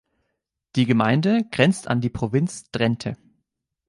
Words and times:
Die 0.75 0.87
Gemeinde 0.87 1.43
grenzt 1.51 1.87
an 1.87 2.01
die 2.01 2.09
Provinz 2.09 2.71
Drenthe. 2.71 3.17